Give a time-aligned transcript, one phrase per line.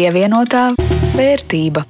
[0.00, 0.70] Pievienotā
[1.12, 1.82] vērtība.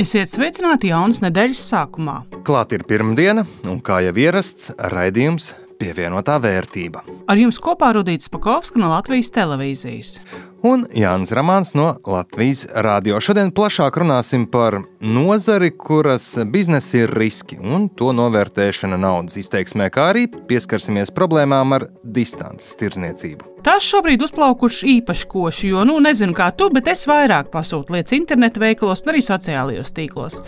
[0.00, 2.14] Esiet sveicināti jaunas nedēļas sākumā.
[2.48, 7.02] Klāt ir pirmdiena, un kā jau ierasts, raidījums pievienotā vērtība.
[7.28, 10.14] Ar jums kopā Rudīts Pakausks no Latvijas televīzijas
[10.62, 13.18] un Jānis Ramāns no Latvijas Rādio.
[13.22, 20.10] Šodien plašāk runāsim par nozari, kuras biznesa ir riski un to novērtēšana naudas izteiksmē, kā
[20.12, 23.48] arī pieskarsimies problēmām ar distances tirdzniecību.
[23.62, 28.16] Tās šobrīd uzplaukušas īpaši koši, jo, nu, nezinu kā tu, bet es vairāk pasūtu lietas
[28.16, 30.40] internetu veikalos un arī sociālajos tīklos.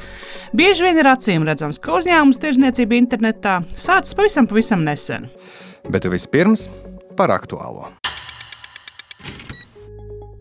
[0.55, 5.31] Bieži vien ir acīm redzams, ka uzņēmums tirdzniecība internetā sācis pavisam, pavisam nesen.
[5.87, 6.67] Bet vispirms
[7.15, 7.93] par aktuālo.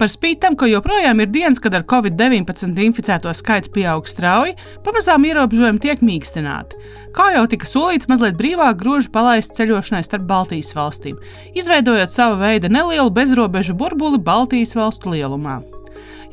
[0.03, 5.23] Par spīti tam, ka joprojām ir dienas, kad ar covid-19 inficēto skaits pieaug strauji, pamazām
[5.29, 6.75] ierobežojumi tiek mīkstināti.
[7.15, 11.21] Kā jau tika solīts, mazliet brīvāk grožu palaist ceļošanai starp Baltijas valstīm,
[11.55, 15.61] izveidojot savu veidu nelielu bezrobežu burbuli Baltijas valstu lielumā.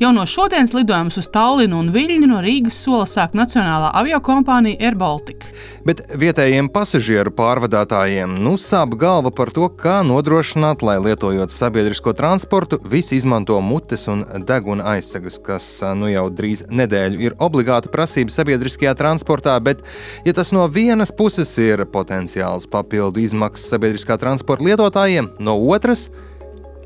[0.01, 4.95] Jau no šodienas lidojumus uz Tallinu un Viļņu no Rīgas sola sāk Nacionālā aviokompānija Air
[4.97, 5.51] Baltica.
[5.85, 12.79] Bet vietējiem pasažieru pārvadātājiem nu sāp galva par to, kā nodrošināt, lai lietojot sabiedrisko transportu,
[12.81, 18.95] visi izmanto mutes un deguna aizsegas, kas nu jau drīz nedēļu ir obligāta prasība sabiedriskajā
[18.97, 19.59] transportā.
[19.61, 19.85] Bet,
[20.25, 26.27] ja tas no vienas puses ir potenciāls papildu izmaksas sabiedriskā transporta lietotājiem, no otras puses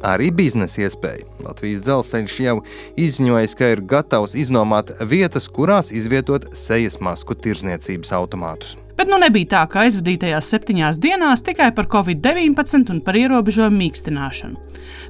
[0.06, 1.26] arī biznesa iespēja.
[1.46, 2.56] Latvijas dzelzceļš jau
[3.00, 8.76] izziņojis, ka ir gatavs iznomāt vietas, kurās izvietot sejas masku tirzniecības automātus.
[8.96, 14.62] Bet nu nebija tā, ka aizvadītajās septiņās dienās tikai par covid-19 un par ierobežojumu mīkstināšanu.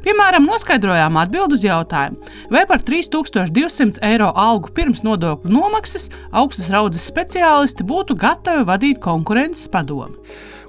[0.05, 7.05] Piemēram, noskaidrojām atbildi uz jautājumu, vai par 3200 eiro algu pirms nodokļu nomaksas augstas raudzes
[7.11, 10.17] speciālisti būtu gatavi vadīt konkurences padomu.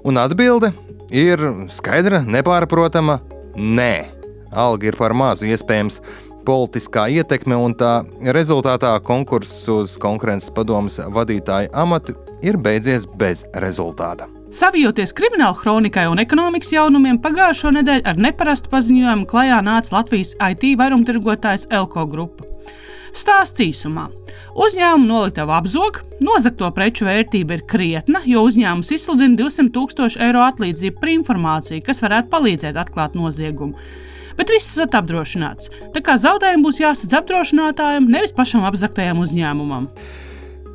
[0.05, 0.69] Un atbilde
[1.09, 1.41] ir
[1.73, 3.19] skaidra, nepārprotama-
[3.79, 4.16] nē
[4.51, 6.01] alga ir par mazu iespējams
[6.47, 12.15] politiskā ietekme, un tā rezultātā konkurss uz konkurences padomus vadītāju amatu
[12.45, 14.29] ir beidzies bez rezultāta.
[14.53, 20.69] Savijoties krimināla kronikai un ekonomikas jaunumiem, pagājušo nedēļu ar neparastu paziņojumu klajā nāca Latvijas IT
[20.79, 22.47] vairumtirgotājs Elko grupa.
[23.17, 24.07] Stāsts īsumā.
[24.57, 31.01] Uzņēmuma noliktava apzog, nozagto preču vērtība ir krietna, jo uzņēmums izsludina 200 tūkstošu eiro atlīdzību
[31.01, 33.75] par informāciju, kas varētu palīdzēt atklāt noziegumu
[34.37, 35.71] bet viss ir apdrošināts.
[35.95, 39.91] Tā kā zaudējumi būs jāsadz apdrošinātājiem, nevis pašam apzaktajam uzņēmumam.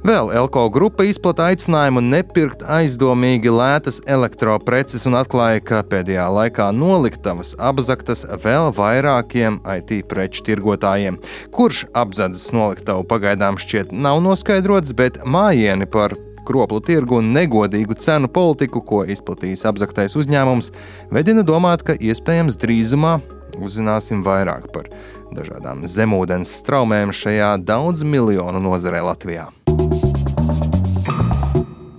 [0.03, 7.53] Vēl Elko grupa izplatīja aicinājumu nepirkt aizdomīgi lētas elektropreces un atklāja, ka pēdējā laikā noliktavas
[7.55, 11.21] apzaktas vēl vairākiem IT preču tirgotājiem.
[11.55, 16.17] Kurš apzadzes noliktavu pagaidām šķiet nav noskaidrots, bet mājieni par
[16.51, 20.73] kroplu tirgu un negodīgu cenu politiku, ko izplatījis apzaktais uzņēmums,
[21.15, 23.21] vedina domāt, ka iespējams drīzumā
[23.59, 24.89] uzzināsim vairāk par
[25.37, 29.49] dažādām zemūdens straumēm šajā daudz miljonu nozarē Latvijā.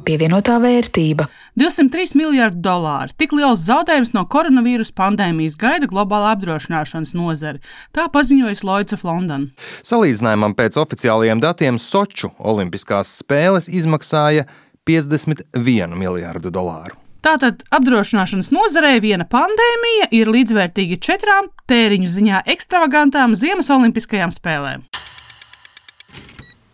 [0.04, 1.30] Pievienotā vērtība.
[1.60, 3.14] 203 miljardi dolāru.
[3.16, 7.62] Tik liels zaudējums no koronavīrus pandēmijas gaida globāla apdrošināšanas nozare.
[7.96, 9.52] Tā paziņoja Lloyds of London.
[9.86, 14.48] Salīdzinājumam pēc oficiālajiem datiem Soču Olimpiskās spēles izmaksāja
[14.90, 17.03] 51 miljardu dolāru.
[17.24, 24.84] Tātad apdrošināšanas nozarē viena pandēmija ir līdzvērtīga četrām tēriņu ziņā ekstravagantām Ziemas Olimpiskajām spēlēm.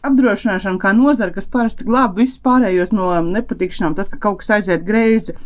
[0.10, 4.88] Apdrošināšana kā nozara, kas parasti glāb visus pārējos no nepatikšanām, tad, kad kaut kas aiziet
[4.88, 5.38] greizi.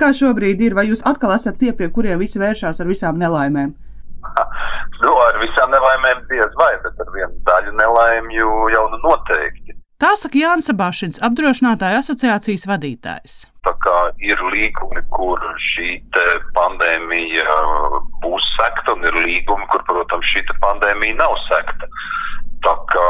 [0.00, 3.74] Kā šobrīd ir, vai jūs atkal esat tie, pie kuriem visi vēršās ar visām nelaimēm?
[5.02, 9.75] Nu, ar visām nelaimēm diez vai, bet ar vienu daļu nelaimju jau nu noteikti.
[9.96, 13.36] Tā saka Jānis Sabašins, apdrošinātāju asociācijas vadītājs.
[13.64, 15.40] Tā kā ir līgumi, kur
[15.72, 15.94] šī
[16.58, 17.54] pandēmija
[18.20, 21.88] būs sekta, un ir līgumi, kur, protams, šī pandēmija nav sekta.
[22.66, 23.06] Tā kā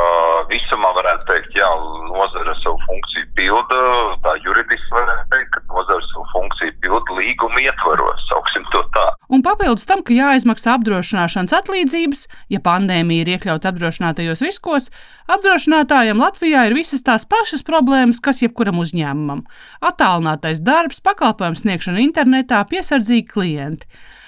[0.52, 1.66] visumā varētu teikt, jā,
[2.12, 3.82] nozara savu funkciju pilda,
[4.22, 9.08] tā juridiski varētu teikt, ka nozara savu funkciju pilda līguma ietvaros, sauksim to tā.
[9.34, 14.90] Un papildus tam, ka jāizmaksā apdrošināšanas atlīdzības, ja pandēmija ir iekļauta apdrošinātajos riskos,
[15.32, 19.46] apdrošinātājiem Latvijā ir visas tās pašas problēmas, kas jebkuram uzņēmumam-
[19.88, 23.86] attālinātais darbs, pakalpojums sniegšana internetā, piesardzīgi klienti.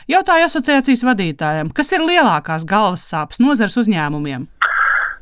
[0.09, 4.49] Jautāju asociācijas vadītājiem, kas ir lielākās galvas sāpes nozares uzņēmumiem?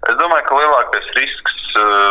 [0.07, 2.06] Es domāju, ka lielākais risks uh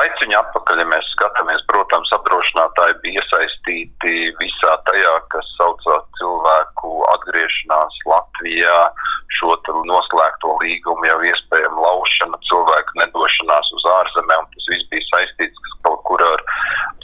[0.00, 7.98] laiciņu atpakaļ, ja mēs skatāmies, protams, apdrošinātāji bija iesaistīti visā tajā, kas saucās cilvēku atgriešanās
[8.08, 8.78] Latvijā,
[9.38, 9.54] šo
[9.88, 14.48] noslēgto līgumu jau iespējama laušana, cilvēku nedošanās uz ārzemēm.
[14.54, 16.42] Tas viss bija saistīts kaut kur ar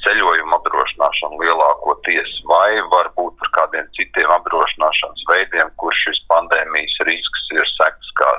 [0.04, 7.68] ceļojumu apdrošināšanu lielākoties, vai varbūt ar kādiem citiem apdrošināšanas veidiem, kur šis pandēmijas risks ir
[7.76, 8.36] sekts kā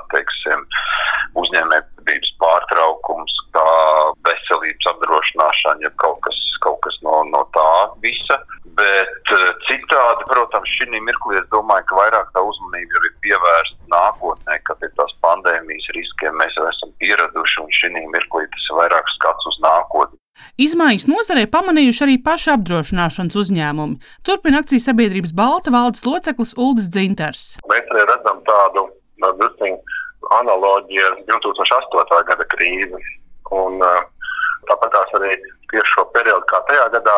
[10.58, 15.12] protams, šī mirklī es domāju, ka vairāk tā uzmanība ir pievērsta nākotnē, kad ir tās
[15.22, 20.18] pandēmijas riskiem mēs jau esam pieraduši, un šī mirklī tas ir vairāk skats uz nākotni.
[20.58, 23.98] Izmaiņas nozarē pamanījuši arī paši apdrošināšanas uzņēmumi.
[24.22, 27.58] Turpina akcijas sabiedrības Balta valdes loceklis Uldis Dzinters.
[27.66, 28.86] Mēs redzam tādu
[30.38, 32.22] analoģiju ar 2008.
[32.30, 33.02] gada krīzi.
[33.50, 33.80] Un,
[34.68, 35.34] tāpat tās arī
[35.72, 37.16] tieši šo periodu, kā tajā gadā,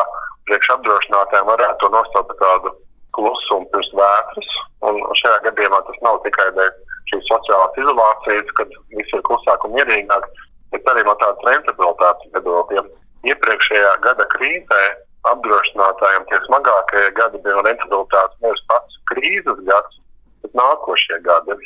[0.48, 2.72] priekš apdrošinātājiem varētu to nostāpt tādu
[3.16, 4.54] klusumu pirms vētras.
[4.88, 6.72] Un šajā gadījumā tas nav tikai dēļ
[7.10, 10.26] šīs sociālās izolācijas, kad viss ir klusāk un mierīgāk,
[10.74, 12.84] bet arī no tādas rentabilitātes viedokļa.
[13.30, 14.82] Iepriekšējā gada krīzē
[15.28, 20.00] apdrošinātājiem tie smagākie gadi bija rentabilitātes nevis pats krīzes gads,
[20.44, 21.58] bet nākošie gadi.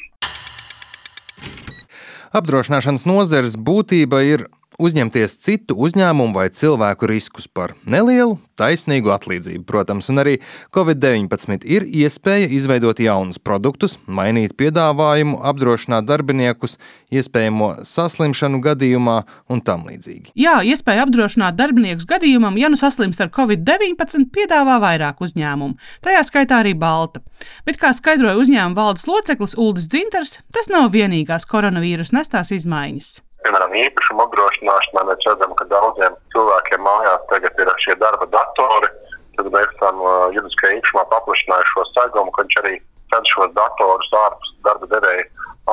[2.34, 4.48] Apdrošināšanas nozares būtība ir
[4.78, 9.64] uzņemties citu uzņēmumu vai cilvēku riskus par nelielu, taisnīgu atlīdzību.
[9.66, 10.34] Protams, un arī
[10.74, 16.78] Covid-19 ir iespēja izveidot jaunus produktus, mainīt piedāvājumu, apdrošināt darbiniekus
[17.14, 19.18] iespējamo saslimšanu gadījumā
[19.50, 20.34] un tam līdzīgi.
[20.38, 26.62] Jā, iespēja apdrošināt darbiniekus gadījumam, ja nu saslimst ar Covid-19, piedāvā vairāk uzņēmumu, tajā skaitā
[26.62, 27.24] arī Balta.
[27.66, 33.76] Bet, kā skaidroja uzņēmuma valdes loceklis Uldis Dzinters, tas nav vienīgās koronavīrusa nestās izmaiņas piemēram,
[33.76, 38.90] īpašumu apdrošināšanā mēs redzam, ka daudziem cilvēkiem mājās tagad ir šie darba datori.
[39.34, 42.74] Tad mēs esam uh, juridiskajā īpašumā paplašinājuši šo segumu, ka viņš arī
[43.12, 45.26] ced šos datorus ārpus darba devēja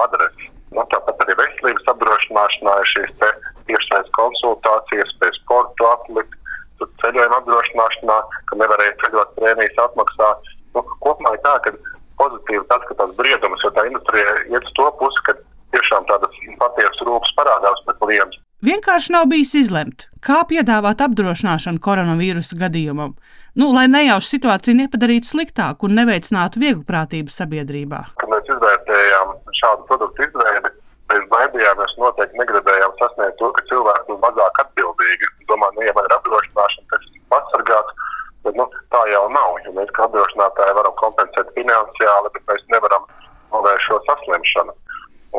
[0.04, 0.50] adreses.
[0.72, 3.16] Nu, tāpat arī veselības apdrošināšanā ir šīs
[3.68, 6.38] tiešsaistes konsultācijas, pēc sporta atlikt,
[7.04, 8.18] ceļojuma apdrošināšanā,
[8.50, 10.30] ka nevarēja ceļot prēmijas atmaksā.
[10.76, 11.76] Nu, kopumā ir tā, ka
[12.22, 15.36] pozitīvi tas, ka tas briedums, jo tā industrija iet uz to pusi, ka
[15.76, 18.42] tiešām tādas patiesas rūpes parādās pēc klienta.
[18.72, 23.16] Vienkārši nav bijis izlemt, kā piedāvāt apdrošināšanu koronavīrusa gadījumam,
[23.60, 28.00] nu, lai nejauši situāciju nepadarītu sliktāku un neveicinātu vieglprātību sabiedrībā.
[28.22, 30.72] Kad mēs izvērtējām šādu produktu izveidi,
[31.12, 35.32] mēs baidījāmies, noteikti negribējām sasniegt to, ka cilvēki būs mazāk atbildīgi.
[35.52, 38.08] Domāju, nu, ja man ir apdrošināšana, tad es esmu pasargāts.
[38.46, 39.60] Bet, nu, tā jau nav.
[39.66, 43.04] Ja mēs kā apdrošinātāji varam kompensēt finansiāli, bet mēs nevaram
[43.52, 44.80] novērst šo saslimšanu.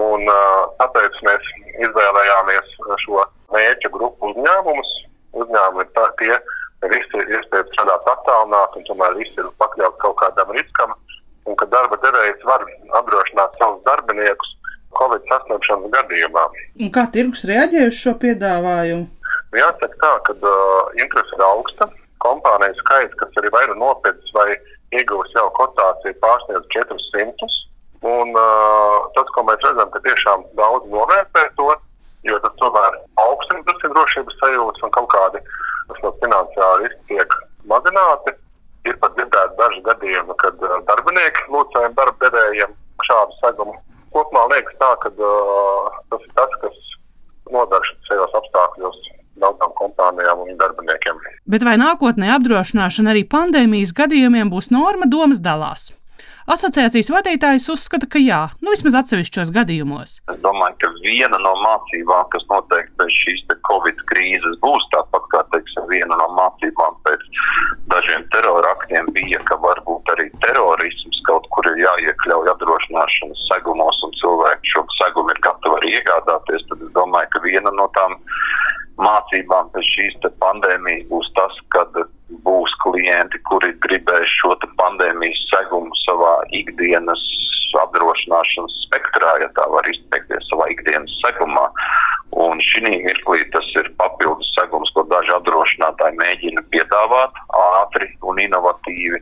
[0.03, 1.49] Un, uh, tāpēc mēs
[1.81, 2.75] izvēlējāmies
[3.05, 3.25] šo
[3.55, 4.91] mērķa grupu uzņēmumus.
[5.43, 6.33] Uzņēmumi ir tā, tie,
[6.93, 10.93] visi ir iespējams strādāt attālināti, un tomēr visi ir pakļauti kaut kādam riskam.
[11.49, 12.65] Un ka darba devējs var
[13.01, 14.53] apdrošināt savus darbiniekus
[14.99, 16.45] Covid saslimšanas gadījumā.
[16.85, 19.09] Un kā tirgus reaģē uz šo piedāvājumu?
[19.57, 21.89] Jāsaka tā, ka uh, interese ir augsta.
[22.23, 24.53] Kompāniju skaits, kas arī vai ir nopircis vai
[24.95, 27.49] ieguvis jau kotāciju, pārsniedz 400.
[28.03, 31.69] Un uh, tas, ko mēs redzam, ka tiešām daudz novērtē to,
[32.27, 35.43] jo tas tomēr augstina tas drošības sajūtas un kaut kādi
[36.03, 37.37] no finansiāli riski tiek
[37.71, 38.35] mazināti.
[38.91, 40.59] Ir pat dzirdēti daži gadījumi, kad
[40.89, 42.73] darbinieki lūdz saviem darba devējiem
[43.07, 43.77] šādu segumu.
[44.11, 46.81] Kopumā liekas tā, ka uh, tas ir tas, kas
[47.55, 48.99] nodara šajos apstākļos
[49.43, 51.23] daudzām kompānijām un darbiniekiem.
[51.47, 55.93] Bet vai nākotnē apdrošināšana arī pandēmijas gadījumiem būs norma, domas dalās?
[56.51, 60.17] Asociācijas vadītājs uzskata, ka jā, nu vismaz atsevišķos gadījumos.
[60.33, 65.43] Es domāju, ka viena no mācībām, kas noteikti pēc šīs Covid krīzes būs, tāpat kā
[65.53, 67.23] teiksim, viena no mācībām pēc
[67.93, 74.75] dažiem teroraktiem bija, ka varbūt arī terorisms kaut kur ir jāiekļauj apdrošināšanas segumos, un cilvēki
[74.75, 76.67] šo segumu ir gatavi arī iegādāties.
[76.71, 78.19] Tad es domāju, ka viena no tām
[79.03, 82.03] mācībām pēc šīs pandēmijas būs tas, kad
[82.47, 87.23] būs klienti, kuri gribēs šo pandēmijas segumu savā ikdienas
[87.81, 91.65] apdrošināšanas spektrā, ja tā var izteikties, savā ikdienas segumā.
[92.43, 97.41] Un šī mirklī tas ir papildus segums, ko daži apdrošinātāji mēģina piedāvāt
[97.81, 99.21] ātri un inovatīvi.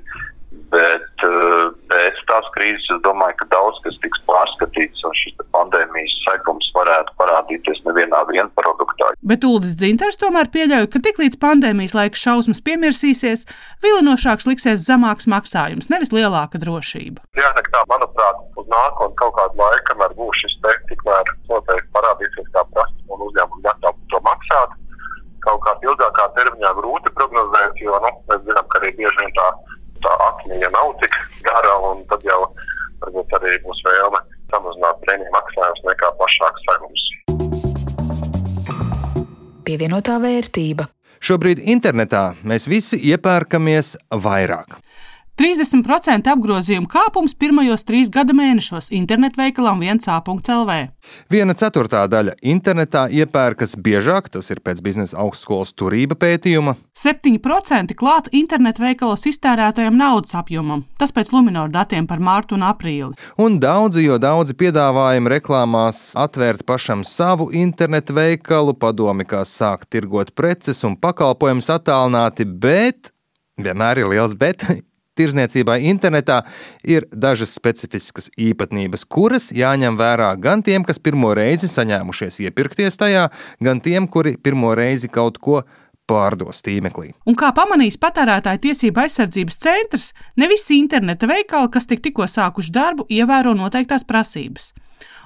[0.74, 6.16] Bet uh, pēc tās krīzes es domāju, ka daudz kas tiks pārskatīts, un šis pandēmijas
[6.26, 9.10] segums varētu parādīties nevienā viena produktā.
[9.32, 13.46] Bet Uldis Dzinters tomēr pieļauj, ka tiklīdz pandēmijas laika šausmas piemirsīsies,
[13.84, 17.24] vilinošāks liksies zemāks maksājums, nevis lielāka drošība.
[17.38, 22.52] Jāsaka tā, manuprāt, uz nākotnē kaut kādu laiku, kamēr būs šis te, tikmēr noteikti parādīsies
[22.54, 24.78] kā prasme un uzņēmumi gatavi to maksāt.
[25.40, 29.46] Kaut kā ilgākā termiņā grūti prognozēt, jo nu, mēs zinām, ka arī bieži vien tā
[30.04, 31.16] tā akmeņa nav tik
[31.46, 32.42] gara, un tad jau
[33.02, 34.20] varbūt arī būs vēlme
[34.52, 37.06] samazināt prēmiju maksājumus nekā plašāks segums.
[39.66, 40.88] Pievienotā vērtība.
[41.20, 44.78] Šobrīd internetā mēs visi iepērkamies vairāk.
[45.40, 50.74] 30% apgrozījuma kāpums pirmajos trīs gada mēnešos internetveikalam 1A.CLV.
[51.32, 56.74] Viena ceturtā daļa internetā iepērkas biežāk, tas ir pēc biznesa augstskolas turība pētījuma.
[56.92, 63.16] 7% klāt internetveikalos iztērētajam naudas apjomam, tas pēc Luminor datiem par mārtu un aprīli.
[63.40, 70.36] Un daudzi, jo daudzi piedāvājumi reklāmās atvērt pašam savu internetu veikalu, padomi, kā sākt tirgot
[70.36, 73.14] preces un pakalpojumus attālināti, bet
[73.56, 74.68] vienmēr ir liels bet.
[75.20, 76.40] Tirzniecībai internetā
[76.88, 83.28] ir dažas specifiskas īpatnības, kuras jāņem vērā gan tiem, kas pirmo reizi saņēmušies iepirkties tajā,
[83.60, 85.60] gan tiem, kuri pirmo reizi kaut ko
[86.10, 87.12] pārdos tīmeklī.
[87.28, 90.10] Un kā pamanīs patērētāja tiesība aizsardzības centrs,
[90.40, 94.72] ne visi interneta veikali, kas tik tikko sākuši darbu, ievēro noteiktās prasības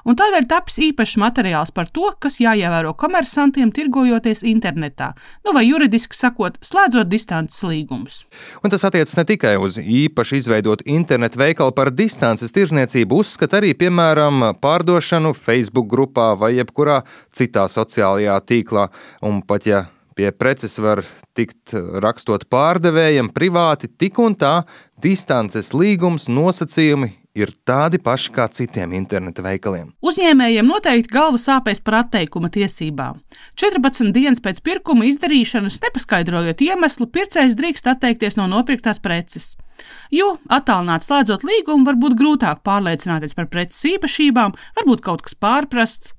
[0.04, 5.12] un tādēļ taps īpašs materiāls par to, kas jāievēro komersantiem, tirgojoties internetā,
[5.46, 8.22] nu vai juridiski sakot, slēdzot distances līgumus.
[8.62, 13.74] Un tas attiecas ne tikai uz īpaši izveidotu internetu veikalu par distances tirzniecību, uzskata arī,
[13.78, 17.02] piemēram, pārdošanu Facebook grupā vai jebkurā
[17.34, 18.88] citā sociālajā tīklā.
[19.24, 19.84] Un pat ja
[20.14, 21.02] pie preces var
[21.34, 24.60] tikt rakstot pārdevējiem privāti, tik un tā
[25.02, 29.90] distances līgums nosacījumi ir tādi paši kā citiem interneta veikaliem.
[30.06, 33.18] Uzņēmējiem noteikti galva sāpēs par atteikuma tiesībām.
[33.60, 39.54] 14 dienas pēc pirkuma izdarīšanas, nepaskaidrojot iemeslu, pircējs drīkst atteikties no nopirktās preces.
[40.14, 46.14] Jo attālināti slēdzot līgumu, var būt grūtāk pārliecināties par preces īpašībām, varbūt kaut kas pārprasts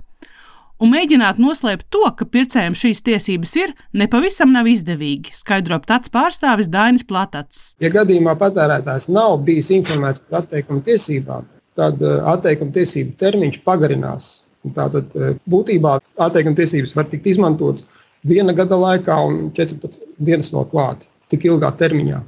[0.82, 6.72] un mēģināt noslēpt to, ka pircējiem šīs tiesības ir, nepavisam nav izdevīgi, skaidro tāds pārstāvis
[6.72, 7.74] Dainis Platats.
[7.84, 14.30] Ja gadījumā patērētājs nav bijis informēts par atteikuma tiesībām, tad eh, atteikuma tiesību termiņš pagarinās.
[14.76, 17.86] Tātad eh, būtībā atteikuma tiesības var tikt izmantotas
[18.26, 22.22] viena gada laikā un 14 dienas vēl klāt, tik ilgā termiņā.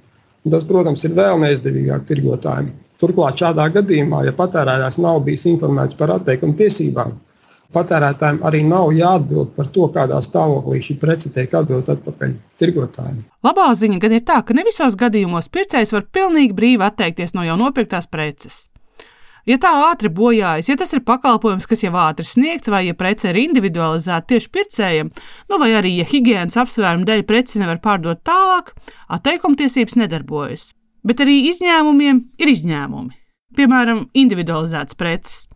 [0.45, 2.69] Un tas, protams, ir vēl neizdevīgāk tirgotājiem.
[3.01, 7.11] Turklāt šādā gadījumā, ja patērētājs nav bijis informēts par atteikuma tiesībām,
[7.75, 13.21] patērētājiem arī nav jāatbild par to, kādā stāvoklī šī prece tiek atdota atpakaļ tirgotājiem.
[13.45, 17.45] Labā ziņa gan ir tā, ka ne visos gadījumos pircējs var pilnīgi brīvi atteikties no
[17.47, 18.65] jau nopirktās preces.
[19.47, 23.29] Ja tā ātri bojājas, ja tas ir pakalpojums, kas jau ātri sniegts, vai ja prece
[23.31, 25.11] ir individualizēta tieši pircējiem,
[25.47, 28.73] nu vai arī, ja higiēnas apsvērumu dēļ preci nevar pārdot tālāk,
[29.15, 30.73] atteikumtiesības nedarbojas.
[31.07, 33.15] Bet arī izņēmumiem ir izņēmumi.
[33.55, 35.47] Piemēram, individualizētas preces.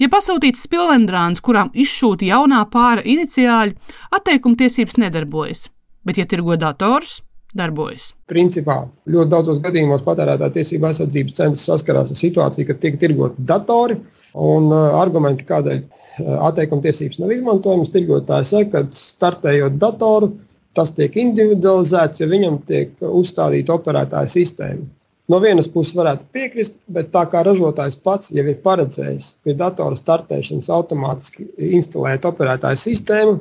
[0.00, 3.74] Ja pasūtīts spilvendrāns, kurām izšūta jaunā pāra iniciāļi,
[4.16, 5.66] atteikuma tiesības nedarbojas,
[6.08, 7.18] bet, ja tirgo dators,
[7.56, 8.14] darbojas.
[8.30, 8.78] Principā
[9.10, 13.98] ļoti daudzos gadījumos patērētāja tiesība aizsardzības centrs saskarās ar situāciju, ka tiek tirgoti datori
[14.40, 17.92] un uh, argumenti, kādēļ uh, atteikuma tiesības nav izmantojamas.
[17.92, 20.30] Tirgotājs saka, ka startējot datoru,
[20.78, 24.86] tas tiek individualizēts, ja viņam tiek uzstādīta operētāja sistēma.
[25.30, 29.98] No vienas puses varētu piekrist, bet tā kā ražotājs pats jau ir paredzējis pie datora
[29.98, 31.46] startēšanas automātiski
[31.76, 33.36] instalēt operētāju sistēmu,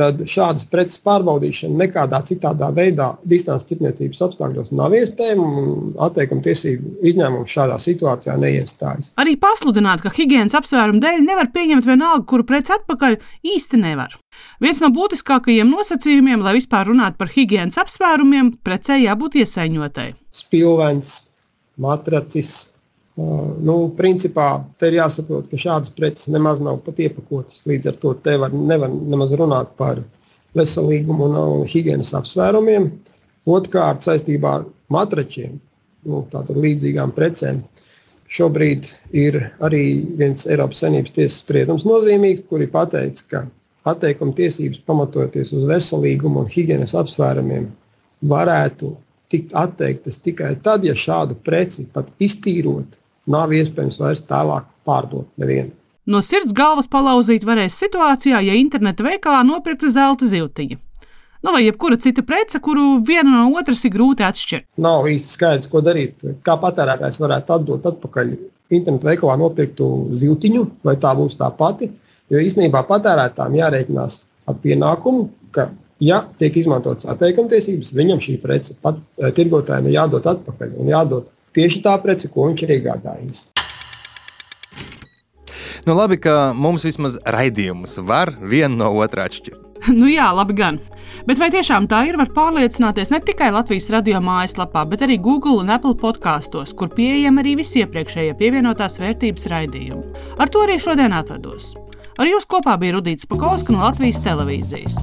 [0.00, 6.92] tad šādas preces pārbaudīšana nekādā citādā veidā distances tirdzniecības apstākļos nav iespējama un atteikuma tiesību
[7.10, 9.12] izņēmums šādā situācijā neiestājas.
[9.20, 13.18] Arī pasludināt, ka higiēnas apsvērumu dēļ nevar pieņemt vienalga, kuru preci atpakaļ,
[13.54, 14.16] īsti nevar.
[14.62, 20.12] Viens no būtiskākajiem nosacījumiem, lai vispār runātu par higiēnas apsvērumiem, precē jābūt iesaņotai.
[20.36, 21.29] Spilvens,
[21.80, 22.68] matracis.
[23.20, 27.60] Uh, nu, principā te ir jāsaprot, ka šādas preces nemaz nav pat iepakotas.
[27.68, 30.00] Līdz ar to te var, nevar nemaz runāt par
[30.56, 32.88] veselīgumu un, higiēnas apsvērumiem.
[33.50, 35.58] Otrkārt, saistībā ar matračiem,
[36.06, 37.62] nu, tātad līdzīgām precēm.
[38.30, 39.84] Šobrīd ir arī
[40.18, 43.48] viens Eiropas Savienības tiesas spriedums nozīmīgs, kur ir pateikts, ka
[43.90, 47.66] atteikuma tiesības pamatoties uz veselīgumu un higiēnas apsvērumiem
[48.30, 48.92] varētu
[49.30, 52.98] tikt atteiktas tikai tad, ja šādu preci pat iztīrot,
[53.30, 55.72] nav iespējams vairs tālāk pārdot nevienu.
[56.10, 60.78] No sirds galvas palauzīt varēs situācijā, ja interneta veikalā nopirkta zelta ziltiņa.
[61.40, 64.66] Nu, vai jebkura cita prece, kuru vienu no otras ir grūti atšķirt.
[64.84, 66.18] Nav īsti skaidrs, ko darīt.
[66.44, 68.34] Kā patērētājs varētu atdot atpakaļ
[68.76, 69.86] internetu veikalā nopirktu
[70.20, 71.88] ziltiņu, vai tā būs tā pati.
[72.30, 74.18] Jo īstenībā patērētājiem jārēķinās
[74.50, 79.98] ar pienākumu, ka ja tiek izmantotas atteikuma tiesības, viņam šī prece pat eh, tirgotājiem ir
[80.00, 83.46] jādod atpakaļ un jādod tieši tā prece, ko viņš ir iegādājies.
[85.86, 89.66] Nu, labi, ka mums vismaz raidījumus var vienu no otrā atšķirt.
[89.96, 90.76] Nu jā, labi gan.
[91.24, 92.18] Bet vai tiešām tā ir?
[92.20, 97.40] Var pārliecināties ne tikai Latvijas radio mājaslapā, bet arī Google un Apple podkāstos, kur pieejami
[97.40, 100.26] arī visi iepriekšējie pievienotās vērtības raidījumi.
[100.36, 101.72] Ar to arī šodien atvados.
[102.20, 105.00] Ar jums kopā bija Rudīts Pakausks no Latvijas televīzijas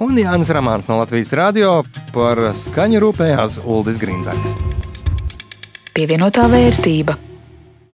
[0.00, 1.72] un Jānis Ramāns no Latvijas Rādio
[2.14, 4.56] par skaņu rūpējās Uldis Grīnbergs.
[5.94, 7.29] pievienotā vērtība.